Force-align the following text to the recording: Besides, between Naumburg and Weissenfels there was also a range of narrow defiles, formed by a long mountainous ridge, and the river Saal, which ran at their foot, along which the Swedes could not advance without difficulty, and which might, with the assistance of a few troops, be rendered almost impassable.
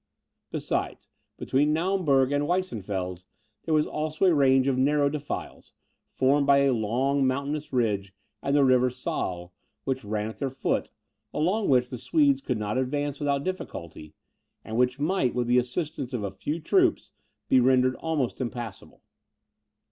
Besides, 0.49 1.07
between 1.37 1.73
Naumburg 1.73 2.31
and 2.31 2.47
Weissenfels 2.47 3.25
there 3.65 3.73
was 3.75 3.85
also 3.85 4.25
a 4.25 4.33
range 4.33 4.65
of 4.65 4.75
narrow 4.75 5.09
defiles, 5.09 5.73
formed 6.15 6.47
by 6.47 6.61
a 6.63 6.73
long 6.73 7.27
mountainous 7.27 7.71
ridge, 7.71 8.11
and 8.41 8.55
the 8.55 8.65
river 8.65 8.89
Saal, 8.89 9.53
which 9.83 10.03
ran 10.03 10.27
at 10.27 10.39
their 10.39 10.49
foot, 10.49 10.89
along 11.35 11.69
which 11.69 11.91
the 11.91 11.99
Swedes 11.99 12.41
could 12.41 12.57
not 12.57 12.79
advance 12.79 13.19
without 13.19 13.43
difficulty, 13.43 14.15
and 14.65 14.75
which 14.75 14.97
might, 14.99 15.35
with 15.35 15.45
the 15.45 15.59
assistance 15.59 16.13
of 16.13 16.23
a 16.23 16.31
few 16.31 16.59
troops, 16.59 17.11
be 17.47 17.59
rendered 17.59 17.93
almost 17.97 18.41
impassable. 18.41 19.03